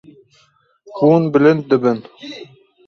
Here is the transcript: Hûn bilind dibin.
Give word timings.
Hûn 0.95 1.23
bilind 1.33 1.63
dibin. 1.69 1.99